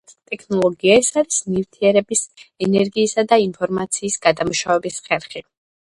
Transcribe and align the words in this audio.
სხვაგვარად, 0.09 0.29
ტექნოლოგია 0.29 0.93
ეს 1.01 1.09
არის 1.21 1.35
ნივთიერების, 1.55 2.23
ენერგიის 2.69 3.13
და 3.35 3.41
ინფორმაციის 3.45 4.19
გადამუშავების 4.29 4.99
ხერხი. 5.09 5.45